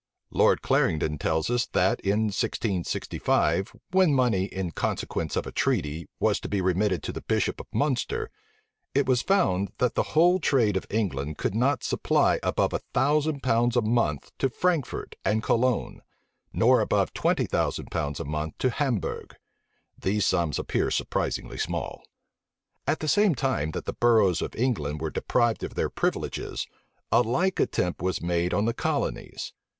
Lord 0.31 0.63
Clarendon 0.63 1.19
tells 1.19 1.51
us, 1.51 1.67
that, 1.73 1.99
in 2.01 2.31
1665, 2.33 3.71
when 3.91 4.15
money, 4.15 4.45
in 4.45 4.71
consequence 4.71 5.35
of 5.35 5.45
a 5.45 5.51
treaty, 5.51 6.07
was 6.19 6.39
to 6.39 6.49
be 6.49 6.59
remitted 6.59 7.03
to 7.03 7.11
the 7.11 7.21
bishop 7.21 7.59
of 7.61 7.67
Munster, 7.71 8.31
it 8.95 9.05
was 9.05 9.21
found, 9.21 9.71
that 9.77 9.93
the 9.93 10.17
whole 10.17 10.39
trade 10.39 10.75
of 10.75 10.87
England 10.89 11.37
could 11.37 11.53
not 11.53 11.83
supply 11.83 12.39
above 12.41 12.73
a 12.73 12.79
thousand 12.95 13.43
pounds 13.43 13.75
a 13.75 13.83
month 13.83 14.31
to 14.39 14.49
Frankfort 14.49 15.15
and 15.23 15.43
Cologne, 15.43 16.01
nor 16.51 16.79
above 16.81 17.13
twenty 17.13 17.45
thousand 17.45 17.91
pounds 17.91 18.19
a 18.19 18.25
month 18.25 18.57
to 18.57 18.71
Hamburgh: 18.71 19.35
these 19.95 20.25
sums 20.25 20.57
appear 20.57 20.89
surprisingly 20.89 21.59
small.[*] 21.59 21.83
* 21.83 21.83
Life 21.85 21.93
of 21.93 22.85
Clarendon, 22.85 22.85
p. 22.85 22.85
237. 22.85 22.91
At 22.91 22.99
the 23.01 23.07
same 23.07 23.35
time 23.35 23.71
that 23.73 23.85
the 23.85 23.93
boroughs 23.93 24.41
of 24.41 24.55
England 24.55 24.99
were 24.99 25.11
deprived 25.11 25.63
of 25.63 25.75
their 25.75 25.91
privileges, 25.91 26.65
a 27.11 27.21
like 27.21 27.59
attempt 27.59 28.01
was 28.01 28.19
made 28.19 28.51
on 28.51 28.65
the 28.65 28.73
colonies. 28.73 29.53